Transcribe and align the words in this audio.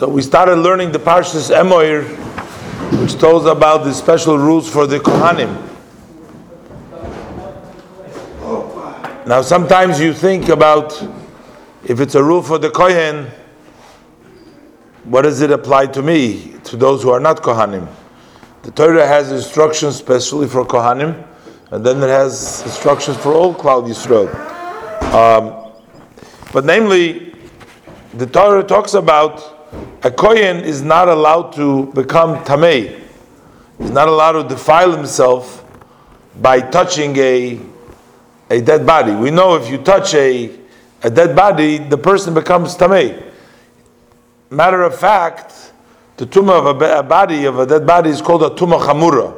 So 0.00 0.08
we 0.08 0.22
started 0.22 0.56
learning 0.56 0.92
the 0.92 0.98
Parshas 0.98 1.54
Emoir, 1.54 2.04
which 3.02 3.18
tells 3.20 3.44
about 3.44 3.84
the 3.84 3.92
special 3.92 4.38
rules 4.38 4.66
for 4.66 4.86
the 4.86 4.98
Kohanim. 4.98 5.54
Now, 9.26 9.42
sometimes 9.42 10.00
you 10.00 10.14
think 10.14 10.48
about 10.48 11.06
if 11.84 12.00
it's 12.00 12.14
a 12.14 12.24
rule 12.24 12.42
for 12.42 12.56
the 12.56 12.70
Kohen, 12.70 13.26
what 15.04 15.20
does 15.20 15.42
it 15.42 15.50
apply 15.50 15.88
to 15.88 16.00
me, 16.00 16.54
to 16.64 16.78
those 16.78 17.02
who 17.02 17.10
are 17.10 17.20
not 17.20 17.42
Kohanim? 17.42 17.86
The 18.62 18.70
Torah 18.70 19.06
has 19.06 19.30
instructions 19.30 19.96
specially 19.96 20.48
for 20.48 20.64
Kohanim, 20.64 21.26
and 21.72 21.84
then 21.84 21.98
it 21.98 22.08
has 22.08 22.62
instructions 22.62 23.18
for 23.18 23.34
all 23.34 23.54
Klal 23.54 23.86
Yisrael. 23.86 24.32
Um, 25.12 25.74
but 26.54 26.64
namely, 26.64 27.34
the 28.14 28.24
Torah 28.24 28.64
talks 28.64 28.94
about 28.94 29.49
a 30.02 30.10
Kohen 30.10 30.58
is 30.58 30.82
not 30.82 31.08
allowed 31.08 31.52
to 31.54 31.86
become 31.92 32.44
Tamei. 32.44 33.00
He's 33.78 33.90
not 33.90 34.08
allowed 34.08 34.42
to 34.42 34.48
defile 34.48 34.92
himself 34.92 35.64
by 36.40 36.60
touching 36.60 37.16
a, 37.16 37.60
a 38.50 38.60
dead 38.60 38.86
body. 38.86 39.12
We 39.14 39.30
know 39.30 39.56
if 39.56 39.70
you 39.70 39.78
touch 39.78 40.14
a, 40.14 40.50
a 41.02 41.10
dead 41.10 41.36
body, 41.36 41.78
the 41.78 41.98
person 41.98 42.34
becomes 42.34 42.76
Tamei. 42.76 43.30
Matter 44.50 44.82
of 44.82 44.98
fact, 44.98 45.72
the 46.16 46.26
tumah 46.26 46.66
of 46.66 46.82
a, 46.82 46.98
a, 46.98 47.02
body, 47.02 47.44
of 47.44 47.58
a 47.58 47.66
dead 47.66 47.86
body, 47.86 48.10
is 48.10 48.20
called 48.20 48.42
a 48.42 48.50
tumah 48.50 48.80
chamura. 48.80 49.34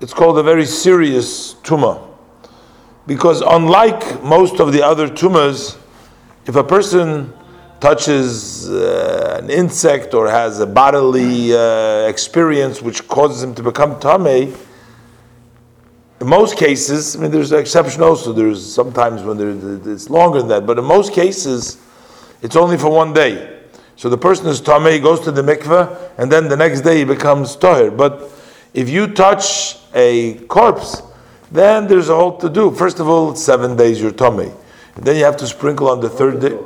It's 0.00 0.12
called 0.12 0.38
a 0.38 0.42
very 0.42 0.66
serious 0.66 1.54
tumah. 1.54 2.06
Because 3.06 3.40
unlike 3.40 4.22
most 4.22 4.60
of 4.60 4.72
the 4.72 4.82
other 4.82 5.08
tumahs, 5.08 5.78
if 6.46 6.54
a 6.56 6.62
person 6.62 7.32
touches 7.80 8.68
uh, 8.70 9.40
an 9.42 9.50
insect 9.50 10.14
or 10.14 10.28
has 10.28 10.60
a 10.60 10.66
bodily 10.66 11.54
uh, 11.54 12.06
experience 12.08 12.80
which 12.80 13.06
causes 13.08 13.42
him 13.42 13.54
to 13.54 13.62
become 13.62 13.96
tamei, 13.96 14.56
in 16.18 16.26
most 16.26 16.56
cases, 16.56 17.14
I 17.14 17.20
mean, 17.20 17.30
there's 17.30 17.52
an 17.52 17.58
exception 17.58 18.02
also. 18.02 18.32
There's 18.32 18.72
sometimes 18.72 19.22
when 19.22 19.38
it's 19.84 20.08
longer 20.08 20.38
than 20.38 20.48
that, 20.48 20.66
but 20.66 20.78
in 20.78 20.84
most 20.84 21.12
cases, 21.12 21.76
it's 22.40 22.56
only 22.56 22.78
for 22.78 22.90
one 22.90 23.12
day. 23.12 23.54
So 23.96 24.08
the 24.08 24.16
person 24.16 24.46
is 24.46 24.60
tamei, 24.62 25.02
goes 25.02 25.20
to 25.20 25.30
the 25.30 25.42
mikveh, 25.42 26.12
and 26.16 26.32
then 26.32 26.48
the 26.48 26.56
next 26.56 26.80
day 26.80 26.98
he 26.98 27.04
becomes 27.04 27.56
tahor. 27.56 27.94
But 27.94 28.30
if 28.72 28.88
you 28.88 29.08
touch 29.08 29.76
a 29.94 30.34
corpse, 30.48 31.02
then 31.52 31.86
there's 31.86 32.08
a 32.08 32.16
whole 32.16 32.38
to 32.38 32.48
do. 32.48 32.70
First 32.70 32.98
of 32.98 33.08
all, 33.08 33.34
seven 33.36 33.76
days 33.76 34.00
you're 34.00 34.10
tamei. 34.10 34.54
then 34.96 35.16
you 35.16 35.24
have 35.24 35.36
to 35.36 35.46
sprinkle 35.46 35.88
on 35.88 36.00
the 36.00 36.08
third 36.08 36.40
day 36.40 36.56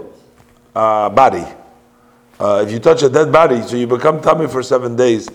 uh, 0.74 1.08
body. 1.10 1.44
Uh, 2.38 2.64
if 2.66 2.72
you 2.72 2.78
touch 2.78 3.02
a 3.02 3.08
dead 3.08 3.30
body, 3.30 3.60
so 3.62 3.76
you 3.76 3.86
become 3.86 4.20
tummy 4.20 4.48
for 4.48 4.62
seven 4.62 4.96
days, 4.96 5.28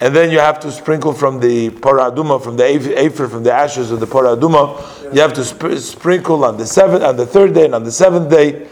and 0.00 0.14
then 0.14 0.30
you 0.30 0.38
have 0.38 0.60
to 0.60 0.70
sprinkle 0.70 1.12
from 1.12 1.40
the 1.40 1.70
parah 1.70 2.10
adumah, 2.14 2.42
from 2.42 2.56
the 2.56 2.64
afer, 2.64 3.28
from 3.28 3.42
the 3.42 3.52
ashes 3.52 3.90
of 3.90 4.00
the 4.00 4.06
parah 4.06 4.36
adumah. 4.36 5.14
You 5.14 5.20
have 5.20 5.32
to 5.34 5.44
sp- 5.44 5.80
sprinkle 5.80 6.44
on 6.44 6.56
the 6.56 6.66
seventh, 6.66 7.02
on 7.02 7.16
the 7.16 7.26
third 7.26 7.54
day, 7.54 7.64
and 7.64 7.74
on 7.74 7.84
the 7.84 7.92
seventh 7.92 8.30
day. 8.30 8.68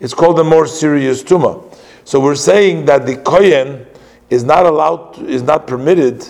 It's 0.00 0.14
called 0.14 0.38
a 0.38 0.44
more 0.44 0.66
serious 0.66 1.24
tuma. 1.24 1.76
So 2.04 2.20
we're 2.20 2.36
saying 2.36 2.84
that 2.86 3.04
the 3.04 3.16
kohen 3.16 3.86
is 4.30 4.44
not 4.44 4.66
allowed, 4.66 5.18
is 5.18 5.42
not 5.42 5.66
permitted 5.66 6.26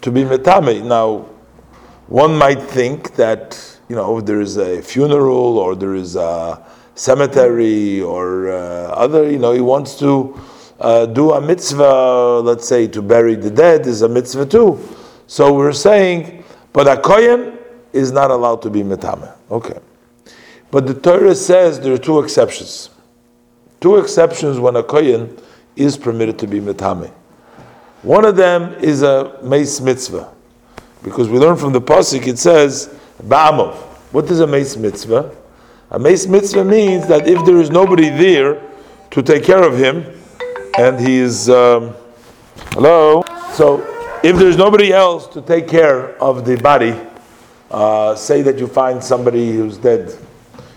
to 0.00 0.10
be 0.10 0.22
metame. 0.24 0.84
Now, 0.84 1.28
one 2.06 2.36
might 2.36 2.62
think 2.62 3.14
that 3.16 3.78
you 3.88 3.96
know 3.96 4.20
there 4.20 4.40
is 4.40 4.56
a 4.56 4.82
funeral 4.82 5.58
or 5.58 5.74
there 5.74 5.94
is 5.94 6.16
a 6.16 6.64
cemetery 6.94 8.00
or 8.00 8.50
uh, 8.50 8.54
other, 8.92 9.30
you 9.30 9.38
know, 9.38 9.52
he 9.52 9.60
wants 9.60 9.98
to 9.98 10.38
uh, 10.80 11.06
do 11.06 11.32
a 11.32 11.40
mitzvah, 11.40 12.40
let's 12.40 12.66
say 12.68 12.86
to 12.88 13.02
bury 13.02 13.34
the 13.34 13.50
dead 13.50 13.86
is 13.86 14.02
a 14.02 14.08
mitzvah 14.08 14.46
too. 14.46 14.78
So 15.26 15.52
we're 15.54 15.72
saying, 15.72 16.44
but 16.72 16.86
a 16.86 17.00
kohen 17.00 17.58
is 17.92 18.12
not 18.12 18.30
allowed 18.30 18.62
to 18.62 18.70
be 18.70 18.82
metame. 18.82 19.32
Okay. 19.50 19.78
But 20.70 20.86
the 20.86 20.94
Torah 20.94 21.34
says 21.34 21.80
there 21.80 21.92
are 21.92 21.98
two 21.98 22.18
exceptions. 22.18 22.90
Two 23.80 23.96
exceptions 23.96 24.58
when 24.58 24.76
a 24.76 24.82
kohen 24.82 25.36
is 25.76 25.96
permitted 25.96 26.38
to 26.40 26.46
be 26.46 26.60
metame. 26.60 27.10
One 28.02 28.24
of 28.24 28.36
them 28.36 28.74
is 28.82 29.02
a 29.02 29.38
meis 29.42 29.80
mitzvah, 29.80 30.32
because 31.02 31.28
we 31.28 31.38
learn 31.38 31.56
from 31.56 31.72
the 31.72 31.80
pasuk 31.80 32.26
it 32.26 32.38
says 32.38 32.94
ba'amov. 33.22 33.74
What 34.12 34.30
is 34.30 34.40
a 34.40 34.46
meis 34.46 34.76
mitzvah? 34.76 35.34
A 35.94 35.98
meis 35.98 36.26
mitzvah 36.26 36.64
means 36.64 37.06
that 37.06 37.28
if 37.28 37.44
there 37.46 37.58
is 37.58 37.70
nobody 37.70 38.08
there 38.08 38.60
to 39.12 39.22
take 39.22 39.44
care 39.44 39.62
of 39.62 39.78
him, 39.78 40.04
and 40.76 40.98
he 40.98 41.18
is 41.18 41.48
um, 41.48 41.94
hello. 42.72 43.22
So 43.52 43.78
if 44.24 44.34
there's 44.36 44.56
nobody 44.56 44.92
else 44.92 45.28
to 45.28 45.40
take 45.40 45.68
care 45.68 46.20
of 46.20 46.44
the 46.44 46.56
body, 46.60 47.00
uh, 47.70 48.16
say 48.16 48.42
that 48.42 48.58
you 48.58 48.66
find 48.66 49.04
somebody 49.04 49.52
who's 49.52 49.78
dead 49.78 50.12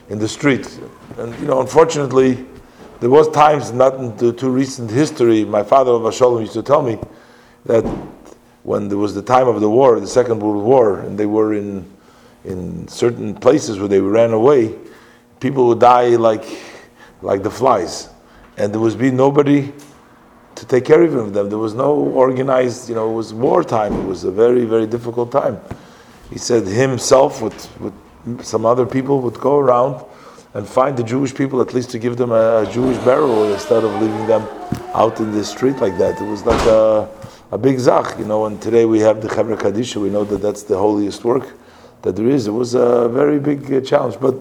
in 0.09 0.19
the 0.19 0.28
street, 0.28 0.79
and 1.17 1.34
you 1.39 1.47
know, 1.47 1.61
unfortunately, 1.61 2.45
there 2.99 3.09
was 3.09 3.28
times, 3.29 3.72
not 3.72 3.95
in 3.95 4.16
the 4.17 4.31
too 4.31 4.51
recent 4.51 4.91
history. 4.91 5.44
My 5.44 5.63
father 5.63 5.94
of 5.94 6.13
Shalom 6.13 6.41
used 6.41 6.53
to 6.53 6.61
tell 6.61 6.84
me 6.84 6.99
that 7.66 7.81
when 8.61 8.88
there 8.88 8.99
was 8.99 9.16
the 9.16 9.23
time 9.23 9.47
of 9.47 9.61
the 9.61 9.69
war, 9.69 9.99
the 9.99 10.05
Second 10.05 10.41
World 10.44 10.63
War, 10.63 10.99
and 10.99 11.17
they 11.17 11.25
were 11.25 11.55
in 11.55 11.91
in 12.45 12.88
certain 12.88 13.34
places 13.34 13.79
where 13.79 13.88
they 13.88 13.99
ran 13.99 14.31
away, 14.31 14.75
people 15.40 15.68
would 15.68 15.80
die 15.80 16.16
like 16.16 16.46
like 17.22 17.44
the 17.44 17.52
flies, 17.52 18.09
and 18.58 18.74
there 18.74 18.81
was 18.81 18.96
be 18.96 19.12
nobody 19.12 19.74
to 20.56 20.66
take 20.66 20.86
care 20.86 21.03
of 21.03 21.34
them. 21.34 21.50
There 21.50 21.58
was 21.58 21.74
no 21.74 21.94
organized, 21.94 22.90
you 22.90 22.96
know, 22.96 23.12
it 23.12 23.14
was 23.14 23.34
wartime. 23.34 23.94
It 23.94 24.06
was 24.06 24.24
a 24.24 24.31
very 24.31 24.66
very 24.66 24.88
difficult 24.88 25.31
time. 25.31 25.59
He 26.30 26.38
said 26.38 26.66
himself 26.66 27.42
with 27.42 27.70
with 27.80 27.94
some 28.44 28.66
other 28.66 28.86
people 28.86 29.22
would 29.22 29.40
go 29.40 29.58
around 29.58 30.03
and 30.53 30.68
find 30.68 30.97
the 30.97 31.03
Jewish 31.03 31.34
people 31.34 31.62
at 31.62 31.74
least 31.74 31.92
to 31.92 32.00
give 32.00 32.18
them 32.18 32.31
a, 32.31 32.64
a 32.64 32.72
Jewish 32.72 32.97
burial 33.06 33.52
instead 33.53 33.84
of 33.84 33.92
leaving 34.02 34.26
them 34.28 34.42
out 34.94 35.20
in 35.20 35.31
the 35.31 35.44
street 35.44 35.78
like 35.78 35.97
that. 35.97 36.20
It 36.20 36.26
was 36.26 36.44
like 36.46 36.66
a, 36.68 37.08
a 37.52 37.58
big 37.58 37.80
zach, 37.80 38.18
you 38.18 38.26
know. 38.26 38.46
And 38.46 38.62
today 38.62 38.86
we 38.86 39.00
have 39.00 39.22
the 39.22 39.28
Chevra 39.28 39.58
Kadisha. 39.58 40.02
We 40.02 40.09
know 40.09 40.24
that 40.24 40.42
that's 40.42 40.64
the 40.64 40.78
holiest 40.78 41.24
work 41.24 41.53
that 42.02 42.16
there 42.16 42.28
is. 42.28 42.47
It 42.47 42.52
was 42.52 42.74
a 42.74 43.08
very 43.09 43.40
big 43.40 43.72
uh, 43.72 43.81
challenge, 43.81 44.18
but 44.20 44.36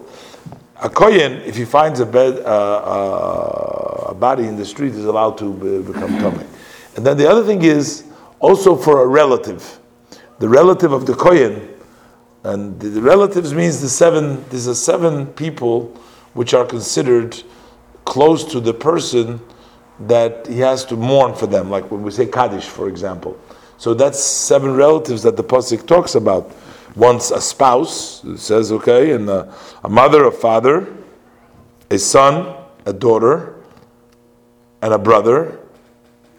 a 0.81 0.89
kohen, 0.89 1.41
if 1.41 1.55
he 1.55 1.65
finds 1.65 1.99
a 1.99 2.05
bed, 2.05 2.39
uh, 2.45 2.47
uh, 2.47 4.05
a 4.09 4.13
body 4.13 4.45
in 4.45 4.55
the 4.55 4.65
street, 4.65 4.93
is 4.93 5.05
allowed 5.05 5.37
to 5.39 5.53
be, 5.53 5.91
become 5.91 6.17
tummy. 6.19 6.45
And 6.95 7.05
then 7.05 7.17
the 7.17 7.29
other 7.29 7.43
thing 7.43 7.63
is 7.63 8.05
also 8.39 8.75
for 8.75 9.03
a 9.03 9.07
relative, 9.07 9.79
the 10.39 10.49
relative 10.49 10.91
of 10.91 11.05
the 11.05 11.15
kohen, 11.15 11.69
and 12.43 12.79
the, 12.79 12.89
the 12.89 13.01
relatives 13.01 13.53
means 13.53 13.81
the 13.81 13.89
seven. 13.89 14.43
There's 14.49 14.67
a 14.67 14.75
seven 14.75 15.27
people 15.27 15.87
which 16.33 16.53
are 16.53 16.65
considered 16.65 17.41
close 18.05 18.43
to 18.45 18.59
the 18.59 18.73
person 18.73 19.41
that 20.01 20.45
he 20.45 20.59
has 20.59 20.85
to 20.85 20.95
mourn 20.95 21.33
for 21.33 21.47
them, 21.47 21.71
like 21.71 21.89
when 21.89 22.03
we 22.03 22.11
say 22.11 22.27
kaddish, 22.27 22.65
for 22.65 22.87
example. 22.87 23.39
So 23.77 23.93
that's 23.93 24.19
seven 24.19 24.75
relatives 24.75 25.23
that 25.23 25.35
the 25.35 25.43
pasuk 25.43 25.87
talks 25.87 26.15
about 26.15 26.51
once 26.97 27.29
a 27.29 27.39
spouse, 27.39 28.25
says, 28.37 28.71
okay, 28.71 29.11
and 29.11 29.29
a, 29.29 29.53
a 29.83 29.89
mother, 29.89 30.25
a 30.25 30.31
father, 30.31 30.91
a 31.91 31.97
son, 31.99 32.55
a 32.87 32.93
daughter, 32.93 33.55
and 34.81 34.93
a 34.93 34.97
brother, 34.97 35.59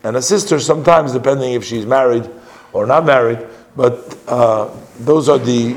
and 0.03 0.17
a 0.17 0.23
sister, 0.23 0.59
sometimes 0.59 1.13
depending 1.13 1.55
if 1.55 1.65
she's 1.65 1.87
married 1.87 2.29
or 2.73 2.87
not 2.87 3.07
married, 3.07 3.47
but 3.77 4.19
uh, 4.27 4.69
those 4.99 5.29
are 5.29 5.39
the 5.39 5.77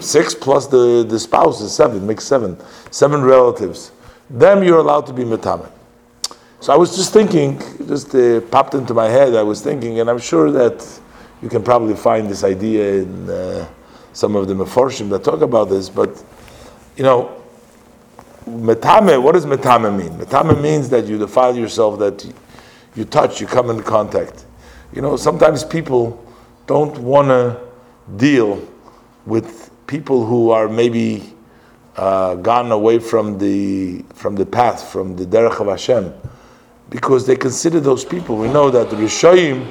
six 0.00 0.34
plus 0.34 0.66
the, 0.68 1.04
the 1.06 1.20
spouse 1.20 1.60
is 1.60 1.74
seven, 1.74 2.06
makes 2.06 2.24
seven. 2.24 2.56
Seven 2.90 3.22
relatives. 3.22 3.92
Them 4.30 4.64
you're 4.64 4.78
allowed 4.78 5.06
to 5.06 5.12
be 5.12 5.24
metame. 5.24 5.70
So 6.60 6.72
I 6.72 6.76
was 6.76 6.96
just 6.96 7.12
thinking, 7.12 7.58
just 7.86 8.14
uh, 8.14 8.40
popped 8.40 8.72
into 8.72 8.94
my 8.94 9.08
head, 9.08 9.34
I 9.34 9.42
was 9.42 9.60
thinking, 9.60 10.00
and 10.00 10.08
I'm 10.08 10.18
sure 10.18 10.50
that 10.50 11.00
you 11.42 11.50
can 11.50 11.62
probably 11.62 11.94
find 11.94 12.30
this 12.30 12.42
idea 12.42 13.02
in. 13.02 13.28
Uh, 13.28 13.68
some 14.14 14.36
of 14.36 14.48
the 14.48 14.54
meforshim 14.54 15.10
that 15.10 15.24
talk 15.24 15.42
about 15.42 15.68
this, 15.68 15.90
but 15.90 16.24
you 16.96 17.02
know, 17.02 17.42
metame. 18.46 19.20
What 19.22 19.32
does 19.32 19.44
metame 19.44 19.94
mean? 19.96 20.18
Metame 20.18 20.60
means 20.62 20.88
that 20.90 21.06
you 21.06 21.18
defile 21.18 21.56
yourself, 21.56 21.98
that 21.98 22.24
you 22.94 23.04
touch, 23.04 23.40
you 23.40 23.46
come 23.46 23.70
in 23.70 23.82
contact. 23.82 24.46
You 24.92 25.02
know, 25.02 25.16
sometimes 25.16 25.64
people 25.64 26.24
don't 26.66 26.96
want 26.98 27.28
to 27.28 27.60
deal 28.16 28.66
with 29.26 29.70
people 29.88 30.24
who 30.24 30.50
are 30.50 30.68
maybe 30.68 31.34
uh, 31.96 32.36
gone 32.36 32.70
away 32.70 33.00
from 33.00 33.38
the 33.38 34.04
from 34.14 34.36
the 34.36 34.46
path, 34.46 34.88
from 34.90 35.16
the 35.16 35.24
derech 35.24 35.60
of 35.60 35.66
Hashem, 35.66 36.14
because 36.88 37.26
they 37.26 37.36
consider 37.36 37.80
those 37.80 38.04
people. 38.04 38.36
We 38.36 38.48
know 38.48 38.70
that 38.70 38.88
Rishayim, 38.88 39.68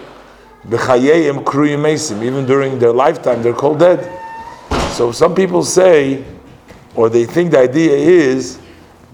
b'chayim 0.67 1.43
kruyim 1.45 2.23
even 2.23 2.45
during 2.45 2.79
their 2.79 2.91
lifetime, 2.91 3.41
they're 3.41 3.53
called 3.53 3.79
dead. 3.79 4.19
So 4.93 5.11
some 5.11 5.33
people 5.33 5.63
say, 5.63 6.23
or 6.95 7.09
they 7.09 7.25
think 7.25 7.51
the 7.51 7.59
idea 7.59 7.95
is, 7.95 8.59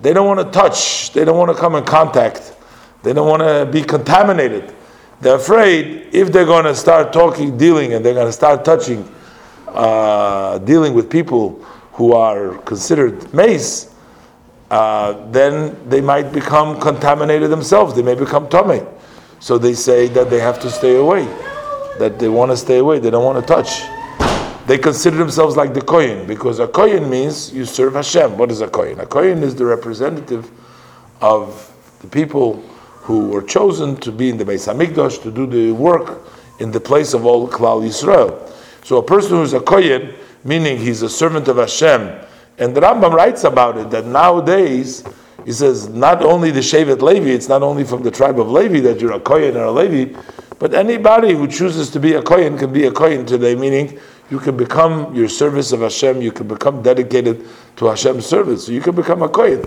they 0.02 0.14
don't 0.14 0.28
want 0.28 0.40
to 0.40 0.52
touch, 0.52 1.14
they 1.14 1.24
don't 1.24 1.38
want 1.38 1.52
to 1.52 1.58
come 1.58 1.76
in 1.76 1.86
contact 1.86 2.54
They 3.02 3.14
don't 3.14 3.30
want 3.30 3.42
to 3.42 3.66
be 3.72 3.81
contaminated. 3.81 4.76
They're 5.22 5.38
afraid 5.38 6.10
if 6.12 6.31
they're 6.34 6.46
going 6.46 6.66
to 6.66 6.76
start 6.76 7.14
talking, 7.14 7.58
dealing, 7.58 7.94
and 7.94 8.04
they're 8.04 8.14
going 8.14 8.28
to 8.28 8.34
start 8.34 8.66
touching, 8.66 9.10
uh, 9.68 10.58
dealing 10.60 10.94
with 10.94 11.10
people 11.10 11.64
who 11.94 12.14
are 12.14 12.58
considered 12.60 13.34
meis, 13.34 13.94
uh, 14.72 15.14
then 15.32 15.78
they 15.90 16.02
might 16.02 16.32
become 16.34 16.80
contaminated 16.80 17.50
themselves. 17.50 17.96
They 17.96 18.04
may 18.04 18.16
become 18.16 18.50
tummy. 18.50 18.82
So 19.40 19.58
they 19.58 19.74
say 19.74 20.08
that 20.10 20.30
they 20.30 20.40
have 20.40 20.60
to 20.60 20.70
stay 20.70 20.98
away, 20.98 21.24
that 22.00 22.20
they 22.20 22.28
want 22.28 22.52
to 22.52 22.58
stay 22.58 22.80
away, 22.80 23.00
they 23.00 23.10
don't 23.10 23.24
want 23.24 23.40
to 23.40 23.54
touch. 23.54 23.82
They 24.69 24.77
consider 24.77 25.18
themselves 25.18 25.57
like 25.57 25.74
the 25.74 25.81
Kohen, 25.81 26.27
because 26.27 26.60
a 26.60 26.68
Kohen 26.68 27.10
means 27.10 27.51
you 27.51 27.66
serve 27.66 27.95
Hashem. 27.95 28.38
What 28.38 28.51
is 28.51 28.62
a 28.62 28.68
Kohen? 28.68 29.00
A 29.00 29.06
Kohen 29.07 29.42
is 29.42 29.56
the 29.56 29.66
representative 29.66 30.51
of 31.21 31.74
the 32.01 32.07
people 32.07 32.57
who 33.01 33.30
were 33.30 33.42
chosen 33.42 33.95
to 33.95 34.12
be 34.12 34.30
in 34.30 34.38
the 34.38 34.45
Beis 34.45 34.71
Hamikdash 34.71 35.24
to 35.24 35.31
do 35.31 35.48
the 35.48 35.71
work 35.71 36.21
in 36.60 36.69
the 36.69 36.80
place 36.80 37.16
of 37.16 37.25
all 37.25 37.48
Klal 37.50 37.81
Yisrael. 37.81 38.48
So 38.86 38.98
a 38.98 39.04
person 39.04 39.38
who's 39.38 39.54
a 39.54 39.60
Kohen, 39.60 40.13
meaning 40.44 40.77
he's 40.77 41.01
a 41.01 41.10
servant 41.10 41.48
of 41.48 41.57
Hashem, 41.57 42.24
and 42.60 42.75
the 42.75 42.81
Rambam 42.81 43.13
writes 43.13 43.45
about 43.45 43.75
it 43.75 43.89
that 43.89 44.06
nowadays 44.06 45.04
he 45.45 45.51
says 45.51 45.89
not 45.89 46.22
only 46.22 46.51
the 46.51 46.60
Shevet 46.60 47.01
Levi, 47.01 47.30
it's 47.30 47.50
not 47.50 47.63
only 47.63 47.86
from 47.86 48.04
the 48.04 48.12
tribe 48.12 48.39
of 48.39 48.51
Levi 48.51 48.81
that 48.81 49.01
you're 49.01 49.13
a 49.13 49.19
Kohen 49.19 49.57
or 49.57 49.63
a 49.63 49.72
Levi, 49.72 50.15
but 50.60 50.75
anybody 50.75 51.33
who 51.33 51.48
chooses 51.48 51.89
to 51.89 52.00
be 52.00 52.13
a 52.13 52.22
Kohen 52.22 52.56
can 52.56 52.72
be 52.72 52.86
a 52.86 52.92
Kohen 52.92 53.25
today, 53.25 53.56
meaning 53.56 53.98
you 54.30 54.40
can 54.40 54.56
become 54.56 55.14
your 55.16 55.28
service 55.28 55.72
of 55.72 55.81
Hashem, 55.81 56.22
you 56.22 56.31
can 56.31 56.48
become 56.48 56.81
dedicated 56.81 57.48
to 57.78 57.86
Hashem's 57.86 58.26
service, 58.26 58.66
so 58.66 58.72
you 58.72 58.81
can 58.81 58.96
become 58.96 59.22
a 59.22 59.30
Kohen. 59.30 59.66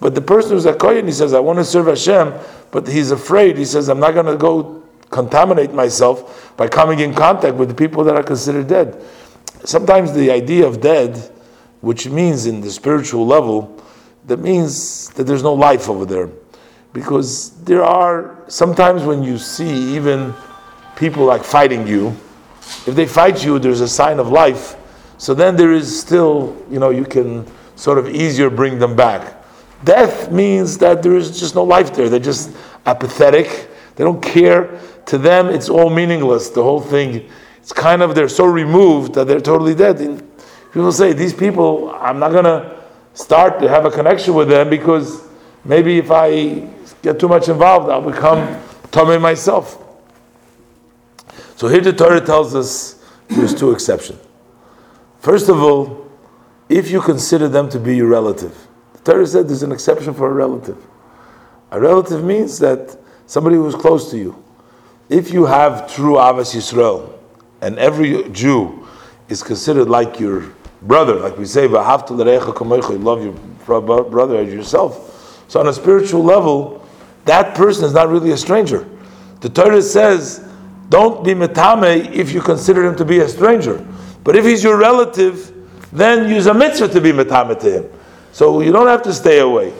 But 0.00 0.14
the 0.14 0.22
person 0.22 0.52
who's 0.52 0.64
a 0.64 0.74
Kohen, 0.74 1.06
he 1.06 1.12
says, 1.12 1.34
I 1.34 1.40
want 1.40 1.58
to 1.58 1.64
serve 1.64 1.86
Hashem, 1.86 2.32
but 2.70 2.88
he's 2.88 3.10
afraid. 3.10 3.58
He 3.58 3.66
says, 3.66 3.88
I'm 3.88 4.00
not 4.00 4.14
going 4.14 4.26
to 4.26 4.36
go 4.36 4.82
contaminate 5.10 5.74
myself 5.74 6.56
by 6.56 6.68
coming 6.68 7.00
in 7.00 7.12
contact 7.12 7.56
with 7.56 7.68
the 7.68 7.74
people 7.74 8.02
that 8.04 8.14
are 8.14 8.22
considered 8.22 8.68
dead. 8.68 9.02
Sometimes 9.64 10.12
the 10.14 10.30
idea 10.30 10.66
of 10.66 10.80
dead, 10.80 11.16
which 11.82 12.08
means 12.08 12.46
in 12.46 12.62
the 12.62 12.70
spiritual 12.70 13.26
level, 13.26 13.82
that 14.26 14.38
means 14.38 15.10
that 15.10 15.24
there's 15.24 15.42
no 15.42 15.52
life 15.52 15.88
over 15.88 16.06
there. 16.06 16.30
Because 16.92 17.50
there 17.64 17.84
are 17.84 18.42
sometimes 18.48 19.02
when 19.02 19.22
you 19.22 19.38
see 19.38 19.94
even 19.94 20.34
people 20.96 21.24
like 21.24 21.44
fighting 21.44 21.86
you, 21.86 22.16
if 22.86 22.94
they 22.94 23.06
fight 23.06 23.44
you, 23.44 23.58
there's 23.58 23.80
a 23.80 23.88
sign 23.88 24.18
of 24.18 24.28
life. 24.28 24.76
So 25.18 25.34
then 25.34 25.56
there 25.56 25.72
is 25.72 26.00
still, 26.00 26.56
you 26.70 26.78
know, 26.78 26.90
you 26.90 27.04
can 27.04 27.46
sort 27.76 27.98
of 27.98 28.08
easier 28.08 28.48
bring 28.50 28.78
them 28.78 28.96
back. 28.96 29.36
Death 29.84 30.30
means 30.30 30.78
that 30.78 31.02
there 31.02 31.16
is 31.16 31.38
just 31.38 31.54
no 31.54 31.64
life 31.64 31.94
there. 31.94 32.08
They're 32.08 32.20
just 32.20 32.50
apathetic. 32.86 33.68
They 33.96 34.04
don't 34.04 34.22
care. 34.22 34.80
To 35.06 35.18
them, 35.18 35.48
it's 35.48 35.68
all 35.68 35.90
meaningless. 35.90 36.50
The 36.50 36.62
whole 36.62 36.80
thing, 36.80 37.28
it's 37.58 37.72
kind 37.72 38.02
of, 38.02 38.14
they're 38.14 38.28
so 38.28 38.44
removed 38.44 39.14
that 39.14 39.26
they're 39.26 39.40
totally 39.40 39.74
dead. 39.74 40.00
And 40.00 40.22
people 40.72 40.92
say, 40.92 41.12
these 41.12 41.34
people, 41.34 41.90
I'm 42.00 42.18
not 42.18 42.32
going 42.32 42.44
to 42.44 42.78
start 43.14 43.58
to 43.60 43.68
have 43.68 43.84
a 43.84 43.90
connection 43.90 44.34
with 44.34 44.48
them 44.48 44.70
because 44.70 45.26
maybe 45.64 45.98
if 45.98 46.10
I 46.10 46.68
get 47.02 47.18
too 47.18 47.28
much 47.28 47.48
involved, 47.48 47.90
I'll 47.90 48.02
become 48.02 48.58
Tomei 48.90 49.20
myself. 49.20 49.79
So 51.60 51.68
here 51.68 51.82
the 51.82 51.92
Torah 51.92 52.22
tells 52.22 52.54
us 52.54 53.04
there's 53.28 53.54
two 53.54 53.72
exceptions. 53.72 54.18
First 55.18 55.50
of 55.50 55.62
all, 55.62 56.10
if 56.70 56.90
you 56.90 57.02
consider 57.02 57.48
them 57.50 57.68
to 57.68 57.78
be 57.78 57.98
your 57.98 58.06
relative, 58.06 58.56
the 58.94 59.00
Torah 59.00 59.26
said 59.26 59.46
there's 59.46 59.62
an 59.62 59.70
exception 59.70 60.14
for 60.14 60.30
a 60.30 60.32
relative. 60.32 60.78
A 61.70 61.78
relative 61.78 62.24
means 62.24 62.58
that 62.60 62.96
somebody 63.26 63.56
who's 63.56 63.74
close 63.74 64.10
to 64.10 64.16
you. 64.16 64.42
If 65.10 65.34
you 65.34 65.44
have 65.44 65.86
true 65.94 66.14
Ahavas 66.14 66.54
Yisrael, 66.56 67.12
and 67.60 67.78
every 67.78 68.26
Jew 68.30 68.88
is 69.28 69.42
considered 69.42 69.90
like 69.90 70.18
your 70.18 70.54
brother, 70.80 71.16
like 71.16 71.36
we 71.36 71.44
say, 71.44 71.66
love 71.68 73.22
your 73.22 73.34
brother 74.04 74.36
as 74.38 74.50
yourself. 74.50 75.44
So 75.46 75.60
on 75.60 75.68
a 75.68 75.74
spiritual 75.74 76.24
level, 76.24 76.88
that 77.26 77.54
person 77.54 77.84
is 77.84 77.92
not 77.92 78.08
really 78.08 78.30
a 78.30 78.38
stranger. 78.38 78.88
The 79.40 79.50
Torah 79.50 79.82
says, 79.82 80.46
don't 80.90 81.24
be 81.24 81.32
metame 81.32 82.12
if 82.12 82.32
you 82.32 82.42
consider 82.42 82.84
him 82.84 82.96
to 82.96 83.04
be 83.04 83.20
a 83.20 83.28
stranger. 83.28 83.86
But 84.24 84.36
if 84.36 84.44
he's 84.44 84.62
your 84.62 84.76
relative, 84.76 85.54
then 85.92 86.28
use 86.28 86.46
a 86.46 86.54
mitzvah 86.54 86.88
to 86.88 87.00
be 87.00 87.12
metame 87.12 87.58
to 87.60 87.78
him. 87.78 87.90
So 88.32 88.60
you 88.60 88.72
don't 88.72 88.88
have 88.88 89.02
to 89.04 89.14
stay 89.14 89.38
away. 89.38 89.72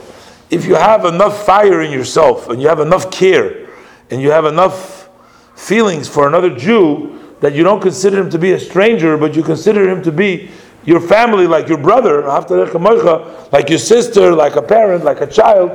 If 0.50 0.64
you 0.64 0.76
have 0.76 1.04
enough 1.04 1.44
fire 1.44 1.82
in 1.82 1.92
yourself 1.92 2.48
and 2.48 2.62
you 2.62 2.68
have 2.68 2.80
enough 2.80 3.10
care 3.10 3.68
and 4.10 4.22
you 4.22 4.30
have 4.30 4.44
enough 4.44 5.08
feelings 5.54 6.08
for 6.08 6.26
another 6.26 6.54
Jew 6.56 7.18
that 7.40 7.54
you 7.54 7.62
don't 7.64 7.80
consider 7.80 8.18
him 8.18 8.30
to 8.30 8.38
be 8.38 8.52
a 8.52 8.60
stranger, 8.60 9.16
but 9.16 9.34
you 9.34 9.42
consider 9.42 9.88
him 9.88 10.02
to 10.02 10.12
be 10.12 10.50
your 10.84 11.00
family, 11.00 11.46
like 11.46 11.68
your 11.68 11.78
brother, 11.78 12.22
like 12.26 13.68
your 13.68 13.78
sister, 13.78 14.32
like 14.32 14.56
a 14.56 14.62
parent, 14.62 15.04
like 15.04 15.20
a 15.20 15.26
child, 15.26 15.70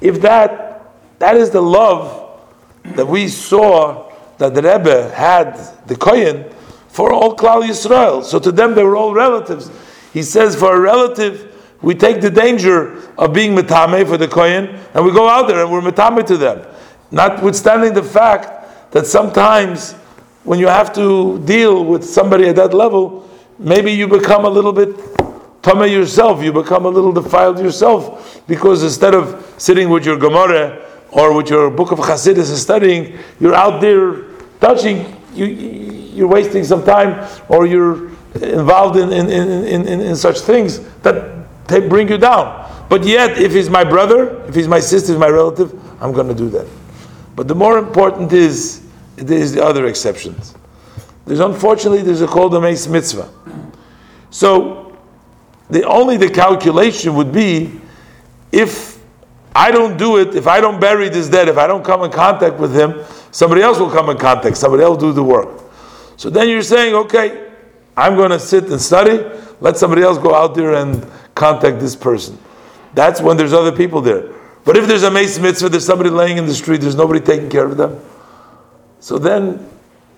if 0.00 0.20
that 0.20 0.68
that 1.18 1.36
is 1.36 1.50
the 1.50 1.60
love 1.60 2.40
that 2.84 3.06
we 3.06 3.28
saw 3.28 4.09
that 4.40 4.54
the 4.54 4.62
Rebbe 4.62 5.10
had 5.10 5.54
the 5.86 5.94
Kohen 5.94 6.50
for 6.88 7.12
all 7.12 7.36
Klal 7.36 7.62
Yisrael. 7.62 8.24
So 8.24 8.38
to 8.38 8.50
them 8.50 8.74
they 8.74 8.82
were 8.82 8.96
all 8.96 9.12
relatives. 9.12 9.70
He 10.14 10.22
says 10.22 10.56
for 10.56 10.74
a 10.74 10.80
relative 10.80 11.46
we 11.82 11.94
take 11.94 12.20
the 12.20 12.30
danger 12.30 12.96
of 13.16 13.32
being 13.32 13.54
metame 13.54 14.06
for 14.06 14.18
the 14.18 14.28
kohen, 14.28 14.78
and 14.92 15.04
we 15.04 15.12
go 15.12 15.28
out 15.28 15.48
there 15.48 15.62
and 15.62 15.72
we're 15.72 15.80
metame 15.80 16.26
to 16.26 16.36
them. 16.36 16.66
Notwithstanding 17.10 17.94
the 17.94 18.02
fact 18.02 18.92
that 18.92 19.06
sometimes 19.06 19.92
when 20.44 20.58
you 20.58 20.68
have 20.68 20.92
to 20.94 21.38
deal 21.46 21.84
with 21.84 22.04
somebody 22.04 22.48
at 22.48 22.56
that 22.56 22.74
level, 22.74 23.28
maybe 23.58 23.92
you 23.92 24.08
become 24.08 24.44
a 24.44 24.48
little 24.48 24.72
bit 24.72 24.94
tamei 25.62 25.90
yourself, 25.90 26.42
you 26.42 26.52
become 26.52 26.86
a 26.86 26.88
little 26.88 27.12
defiled 27.12 27.58
yourself, 27.58 28.42
because 28.46 28.82
instead 28.82 29.14
of 29.14 29.54
sitting 29.56 29.88
with 29.88 30.04
your 30.04 30.18
Gemara 30.18 30.86
or 31.10 31.34
with 31.34 31.48
your 31.48 31.70
book 31.70 31.92
of 31.92 31.98
Chassidus 31.98 32.50
and 32.50 32.58
studying, 32.58 33.18
you're 33.38 33.54
out 33.54 33.80
there 33.80 34.29
touching, 34.60 35.16
you, 35.34 35.46
you're 35.46 36.28
wasting 36.28 36.64
some 36.64 36.84
time, 36.84 37.28
or 37.48 37.66
you're 37.66 38.08
involved 38.34 38.96
in, 38.96 39.12
in, 39.12 39.28
in, 39.28 39.86
in, 39.86 40.00
in 40.00 40.16
such 40.16 40.40
things 40.40 40.80
that 41.00 41.66
they 41.68 41.86
bring 41.86 42.08
you 42.08 42.18
down. 42.18 42.86
But 42.88 43.04
yet, 43.04 43.38
if 43.38 43.52
he's 43.52 43.70
my 43.70 43.84
brother, 43.84 44.42
if 44.46 44.54
he's 44.54 44.68
my 44.68 44.80
sister, 44.80 45.12
if 45.12 45.18
my 45.18 45.28
relative, 45.28 45.72
I'm 46.02 46.12
going 46.12 46.28
to 46.28 46.34
do 46.34 46.48
that. 46.50 46.66
But 47.36 47.48
the 47.48 47.54
more 47.54 47.78
important 47.78 48.32
is, 48.32 48.82
there's 49.16 49.52
the 49.52 49.64
other 49.64 49.86
exceptions. 49.86 50.54
There's 51.26 51.40
unfortunately 51.40 52.02
there's 52.02 52.22
a 52.22 52.26
called 52.26 52.54
a 52.54 52.60
mitzvah. 52.60 53.30
So 54.30 54.98
the 55.68 55.84
only 55.84 56.16
the 56.16 56.28
calculation 56.28 57.14
would 57.14 57.32
be 57.32 57.80
if 58.50 59.00
I 59.54 59.70
don't 59.70 59.96
do 59.96 60.18
it, 60.18 60.34
if 60.34 60.46
I 60.46 60.60
don't 60.60 60.80
bury 60.80 61.08
this 61.08 61.28
dead, 61.28 61.48
if 61.48 61.58
I 61.58 61.66
don't 61.66 61.84
come 61.84 62.02
in 62.02 62.10
contact 62.10 62.58
with 62.58 62.74
him, 62.74 63.04
somebody 63.30 63.62
else 63.62 63.78
will 63.78 63.90
come 63.90 64.10
in 64.10 64.18
contact, 64.18 64.56
somebody 64.56 64.82
else 64.82 64.98
do 64.98 65.12
the 65.12 65.22
work. 65.22 65.62
So 66.16 66.30
then 66.30 66.48
you're 66.48 66.62
saying, 66.62 66.94
okay, 66.94 67.50
I'm 67.96 68.16
going 68.16 68.30
to 68.30 68.38
sit 68.38 68.64
and 68.70 68.80
study, 68.80 69.24
let 69.60 69.76
somebody 69.76 70.02
else 70.02 70.18
go 70.18 70.34
out 70.34 70.54
there 70.54 70.74
and 70.74 71.06
contact 71.34 71.80
this 71.80 71.96
person. 71.96 72.38
That's 72.94 73.20
when 73.20 73.36
there's 73.36 73.52
other 73.52 73.72
people 73.72 74.00
there. 74.00 74.32
But 74.64 74.76
if 74.76 74.86
there's 74.86 75.02
a 75.02 75.10
meis 75.10 75.38
mitzvah, 75.38 75.68
there's 75.68 75.86
somebody 75.86 76.10
laying 76.10 76.38
in 76.38 76.46
the 76.46 76.54
street, 76.54 76.80
there's 76.80 76.94
nobody 76.94 77.20
taking 77.20 77.48
care 77.48 77.64
of 77.64 77.76
them. 77.76 78.00
So 79.00 79.18
then 79.18 79.66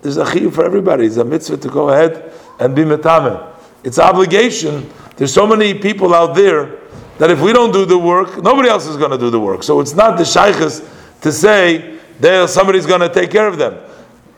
there's 0.01 0.17
a 0.17 0.25
chiyuv 0.25 0.53
for 0.53 0.65
everybody. 0.65 1.05
It's 1.05 1.17
a 1.17 1.23
mitzvah 1.23 1.57
to 1.57 1.69
go 1.69 1.89
ahead 1.89 2.33
and 2.59 2.75
be 2.75 2.83
metame. 2.83 3.51
It's 3.83 3.99
obligation. 3.99 4.89
There's 5.15 5.33
so 5.33 5.47
many 5.47 5.73
people 5.73 6.13
out 6.13 6.35
there 6.35 6.79
that 7.19 7.31
if 7.31 7.39
we 7.41 7.53
don't 7.53 7.71
do 7.71 7.85
the 7.85 7.97
work, 7.97 8.41
nobody 8.43 8.69
else 8.69 8.87
is 8.87 8.97
going 8.97 9.11
to 9.11 9.17
do 9.17 9.29
the 9.29 9.39
work. 9.39 9.63
So 9.63 9.79
it's 9.79 9.93
not 9.93 10.17
the 10.17 10.25
shaykhs 10.25 10.81
to 11.21 11.31
say 11.31 11.99
there 12.19 12.47
somebody's 12.47 12.85
going 12.85 13.01
to 13.01 13.09
take 13.09 13.31
care 13.31 13.47
of 13.47 13.57
them. 13.57 13.77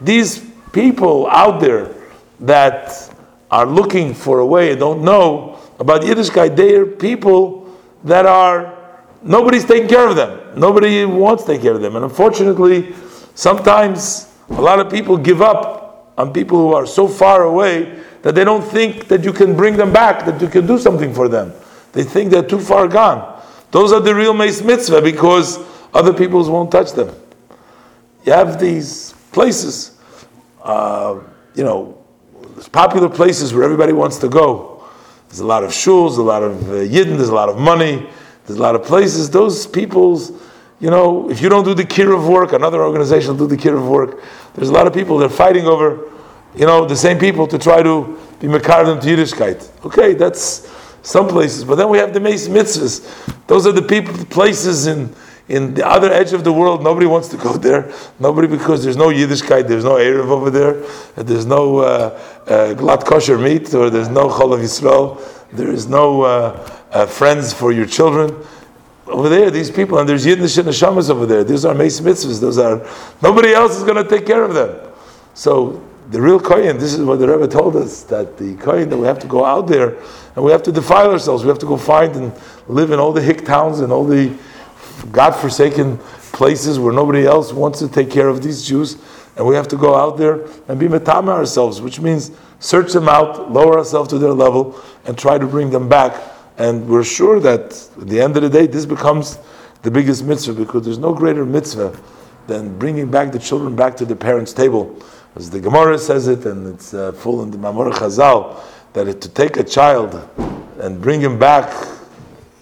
These 0.01 0.45
people 0.71 1.27
out 1.27 1.59
there 1.61 1.93
that 2.41 3.13
are 3.51 3.65
looking 3.65 4.13
for 4.13 4.39
a 4.39 4.45
way, 4.45 4.75
don't 4.75 5.03
know, 5.03 5.59
about 5.79 6.01
Yiddishkeit, 6.01 6.55
they 6.55 6.75
are 6.75 6.85
people 6.85 7.73
that 8.03 8.25
are 8.25 8.77
nobody's 9.21 9.65
taking 9.65 9.87
care 9.87 10.07
of 10.07 10.15
them. 10.15 10.59
Nobody 10.59 11.05
wants 11.05 11.43
to 11.43 11.53
take 11.53 11.61
care 11.61 11.73
of 11.73 11.81
them, 11.81 11.95
and 11.95 12.05
unfortunately, 12.05 12.93
sometimes 13.33 14.31
a 14.49 14.61
lot 14.61 14.79
of 14.79 14.91
people 14.91 15.17
give 15.17 15.41
up 15.41 16.13
on 16.17 16.31
people 16.31 16.57
who 16.57 16.73
are 16.73 16.85
so 16.85 17.07
far 17.07 17.43
away 17.43 17.99
that 18.21 18.35
they 18.35 18.43
don't 18.43 18.63
think 18.63 19.07
that 19.07 19.23
you 19.23 19.33
can 19.33 19.55
bring 19.55 19.75
them 19.77 19.91
back, 19.91 20.25
that 20.25 20.41
you 20.41 20.47
can 20.47 20.65
do 20.65 20.77
something 20.77 21.13
for 21.13 21.27
them. 21.27 21.53
They 21.91 22.03
think 22.03 22.31
they're 22.31 22.43
too 22.47 22.59
far 22.59 22.87
gone. 22.87 23.41
Those 23.71 23.91
are 23.91 23.99
the 23.99 24.15
real 24.15 24.33
meis 24.33 24.61
mitzvah 24.61 25.01
because 25.01 25.59
other 25.93 26.13
peoples 26.13 26.49
won't 26.49 26.71
touch 26.71 26.93
them. 26.93 27.13
You 28.25 28.33
have 28.33 28.59
these 28.59 29.13
places, 29.31 29.97
uh, 30.63 31.19
you 31.53 31.63
know, 31.63 31.97
popular 32.71 33.09
places 33.09 33.53
where 33.53 33.63
everybody 33.63 33.93
wants 33.93 34.17
to 34.19 34.29
go 34.29 34.75
there's 35.35 35.39
a 35.41 35.45
lot 35.45 35.65
of 35.65 35.71
shuls, 35.71 36.17
a 36.17 36.21
lot 36.21 36.43
of 36.43 36.69
uh, 36.69 36.73
yidden, 36.75 37.17
there's 37.17 37.27
a 37.27 37.35
lot 37.35 37.49
of 37.49 37.57
money, 37.57 38.07
there's 38.45 38.57
a 38.57 38.61
lot 38.61 38.73
of 38.73 38.83
places. 38.83 39.29
Those 39.29 39.67
people's, 39.67 40.31
you 40.79 40.89
know, 40.89 41.29
if 41.29 41.41
you 41.41 41.49
don't 41.49 41.65
do 41.65 41.73
the 41.73 41.83
kiruv 41.83 42.29
work, 42.29 42.53
another 42.53 42.81
organization 42.81 43.31
will 43.31 43.45
do 43.45 43.55
the 43.55 43.61
kiruv 43.61 43.85
work. 43.85 44.23
There's 44.53 44.69
a 44.69 44.71
lot 44.71 44.87
of 44.87 44.93
people 44.93 45.17
that 45.17 45.25
are 45.25 45.35
fighting 45.35 45.65
over, 45.65 46.09
you 46.55 46.65
know, 46.65 46.85
the 46.85 46.95
same 46.95 47.19
people 47.19 47.47
to 47.47 47.57
try 47.57 47.83
to 47.83 48.17
be 48.39 48.47
mekarim 48.47 49.01
to 49.01 49.07
Yiddishkeit. 49.07 49.85
Okay, 49.85 50.13
that's 50.13 50.71
some 51.01 51.27
places, 51.27 51.65
but 51.65 51.75
then 51.75 51.89
we 51.89 51.97
have 51.97 52.13
the 52.13 52.21
Meis 52.21 52.47
mitzvahs. 52.47 53.05
Those 53.47 53.67
are 53.67 53.73
the 53.73 53.81
people, 53.81 54.13
places 54.27 54.87
in 54.87 55.13
in 55.47 55.73
the 55.73 55.87
other 55.87 56.11
edge 56.11 56.33
of 56.33 56.43
the 56.43 56.51
world. 56.51 56.83
Nobody 56.83 57.05
wants 57.05 57.27
to 57.29 57.37
go 57.37 57.53
there. 57.67 57.93
Nobody 58.19 58.47
because 58.47 58.83
there's 58.83 58.97
no 58.97 59.09
Yiddishkeit, 59.09 59.67
there's 59.67 59.83
no 59.83 59.95
Eruv 59.95 60.29
over 60.29 60.49
there, 60.49 60.83
there's 61.15 61.45
no 61.45 61.79
uh, 61.79 62.19
uh, 62.47 62.73
glatt 62.75 63.05
kosher 63.05 63.37
meat, 63.37 63.73
or 63.73 63.89
there's 63.89 64.09
no 64.09 64.27
Cholov 64.29 64.59
Yisrael, 64.59 65.21
there 65.51 65.71
is 65.71 65.87
no 65.87 66.21
uh, 66.23 66.69
uh, 66.91 67.05
friends 67.05 67.53
for 67.53 67.71
your 67.71 67.85
children 67.85 68.35
over 69.07 69.29
there, 69.29 69.51
these 69.51 69.69
people, 69.69 69.99
and 69.99 70.09
there's 70.09 70.25
Yiddish 70.25 70.57
and 70.57 70.67
Neshamas 70.67 71.09
over 71.09 71.25
there. 71.25 71.43
These 71.43 71.63
are 71.65 71.75
Meis 71.75 71.99
mitzvahs. 71.99 72.41
Those 72.41 72.57
are 72.57 72.85
nobody 73.21 73.53
else 73.53 73.77
is 73.77 73.83
going 73.83 74.03
to 74.03 74.09
take 74.09 74.25
care 74.25 74.43
of 74.43 74.53
them. 74.55 74.91
So 75.35 75.83
the 76.09 76.21
real 76.21 76.39
kohen, 76.39 76.77
this 76.77 76.93
is 76.93 77.03
what 77.03 77.19
the 77.19 77.27
Rebbe 77.27 77.47
told 77.47 77.75
us 77.75 78.03
that 78.03 78.37
the 78.37 78.55
kohen 78.55 78.89
that 78.89 78.97
we 78.97 79.05
have 79.05 79.19
to 79.19 79.27
go 79.27 79.45
out 79.45 79.67
there 79.67 79.97
and 80.35 80.43
we 80.43 80.51
have 80.51 80.63
to 80.63 80.71
defile 80.71 81.11
ourselves. 81.11 81.43
We 81.43 81.49
have 81.49 81.59
to 81.59 81.65
go 81.65 81.77
find 81.77 82.15
and 82.15 82.33
live 82.67 82.91
in 82.91 82.99
all 82.99 83.13
the 83.13 83.21
hick 83.21 83.45
towns 83.45 83.79
and 83.79 83.91
all 83.91 84.05
the 84.05 84.35
God-forsaken 85.11 85.97
places 86.31 86.79
where 86.79 86.93
nobody 86.93 87.25
else 87.25 87.53
wants 87.53 87.79
to 87.79 87.87
take 87.87 88.09
care 88.11 88.27
of 88.27 88.41
these 88.41 88.67
Jews, 88.67 88.97
and 89.37 89.45
we 89.45 89.55
have 89.55 89.67
to 89.69 89.77
go 89.77 89.95
out 89.95 90.17
there 90.17 90.47
and 90.67 90.79
be 90.79 90.87
metame 90.87 91.29
ourselves, 91.29 91.81
which 91.81 91.99
means 91.99 92.31
search 92.59 92.93
them 92.93 93.09
out, 93.09 93.51
lower 93.51 93.77
ourselves 93.77 94.09
to 94.09 94.17
their 94.17 94.33
level, 94.33 94.79
and 95.05 95.17
try 95.17 95.37
to 95.37 95.45
bring 95.45 95.69
them 95.69 95.89
back 95.89 96.15
and 96.57 96.87
we're 96.87 97.03
sure 97.03 97.39
that 97.41 97.73
at 97.99 98.07
the 98.07 98.21
end 98.21 98.37
of 98.37 98.43
the 98.43 98.49
day, 98.49 98.67
this 98.67 98.85
becomes 98.85 99.39
the 99.81 99.91
biggest 99.91 100.23
mitzvah 100.23 100.53
because 100.53 100.85
there's 100.85 100.97
no 100.97 101.13
greater 101.13 101.45
mitzvah 101.45 101.97
than 102.47 102.77
bringing 102.77 103.11
back 103.11 103.31
the 103.31 103.39
children 103.39 103.75
back 103.75 103.97
to 103.97 104.05
the 104.05 104.15
parents' 104.15 104.53
table. 104.53 104.97
As 105.35 105.49
the 105.49 105.59
Gemara 105.59 105.99
says 105.99 106.27
it, 106.27 106.45
and 106.45 106.73
it's 106.73 106.93
uh, 106.93 107.11
full 107.11 107.43
in 107.43 107.51
the 107.51 107.57
Mamor 107.57 107.91
Chazal, 107.91 108.61
that 108.93 109.07
it, 109.07 109.19
to 109.21 109.29
take 109.29 109.57
a 109.57 109.63
child 109.63 110.29
and 110.79 111.01
bring 111.01 111.19
him 111.19 111.37
back 111.37 111.73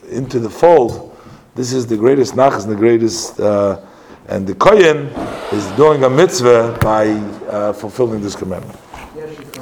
into 0.10 0.40
the 0.40 0.50
fold, 0.50 1.13
this 1.56 1.74
is 1.74 1.86
the 1.88 1.98
greatest 1.98 2.34
nachas, 2.34 2.68
the 2.68 2.76
greatest, 2.76 3.40
uh, 3.40 3.80
and 4.28 4.48
the 4.48 4.56
kohen 4.56 5.08
is 5.52 5.66
doing 5.78 6.04
a 6.04 6.10
mitzvah 6.10 6.78
by 6.82 7.10
uh, 7.50 7.74
fulfilling 7.74 8.22
this 8.22 8.36
commandment. 8.36 8.80